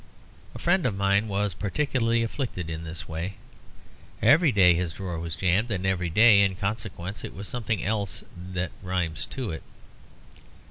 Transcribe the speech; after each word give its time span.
A 0.55 0.57
friend 0.57 0.87
of 0.87 0.95
mine 0.95 1.27
was 1.27 1.53
particularly 1.53 2.23
afflicted 2.23 2.71
in 2.71 2.83
this 2.83 3.07
way. 3.07 3.35
Every 4.19 4.51
day 4.51 4.73
his 4.73 4.93
drawer 4.93 5.19
was 5.19 5.35
jammed, 5.35 5.69
and 5.69 5.85
every 5.85 6.09
day 6.09 6.41
in 6.41 6.55
consequence 6.55 7.23
it 7.23 7.35
was 7.35 7.47
something 7.47 7.83
else 7.83 8.23
that 8.35 8.71
rhymes 8.81 9.27
to 9.27 9.51
it. 9.51 9.61